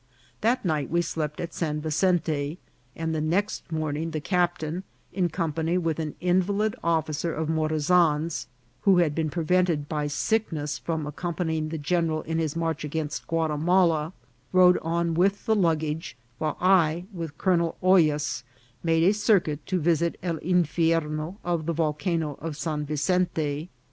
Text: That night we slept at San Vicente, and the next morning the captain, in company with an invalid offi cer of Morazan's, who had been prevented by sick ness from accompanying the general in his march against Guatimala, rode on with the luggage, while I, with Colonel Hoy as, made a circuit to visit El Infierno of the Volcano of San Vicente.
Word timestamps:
That 0.41 0.65
night 0.65 0.89
we 0.89 1.03
slept 1.03 1.39
at 1.39 1.53
San 1.53 1.79
Vicente, 1.79 2.57
and 2.95 3.13
the 3.13 3.21
next 3.21 3.71
morning 3.71 4.09
the 4.09 4.19
captain, 4.19 4.83
in 5.13 5.29
company 5.29 5.77
with 5.77 5.99
an 5.99 6.15
invalid 6.19 6.75
offi 6.83 7.13
cer 7.13 7.31
of 7.35 7.49
Morazan's, 7.49 8.47
who 8.81 8.97
had 8.97 9.13
been 9.13 9.29
prevented 9.29 9.87
by 9.87 10.07
sick 10.07 10.51
ness 10.51 10.79
from 10.79 11.05
accompanying 11.05 11.69
the 11.69 11.77
general 11.77 12.23
in 12.23 12.39
his 12.39 12.55
march 12.55 12.83
against 12.83 13.27
Guatimala, 13.27 14.11
rode 14.51 14.79
on 14.79 15.13
with 15.13 15.45
the 15.45 15.53
luggage, 15.55 16.17
while 16.39 16.57
I, 16.59 17.05
with 17.13 17.37
Colonel 17.37 17.77
Hoy 17.81 18.11
as, 18.11 18.43
made 18.81 19.03
a 19.03 19.13
circuit 19.13 19.63
to 19.67 19.79
visit 19.79 20.17
El 20.23 20.37
Infierno 20.37 21.35
of 21.43 21.67
the 21.67 21.73
Volcano 21.73 22.39
of 22.41 22.57
San 22.57 22.87
Vicente. 22.87 23.69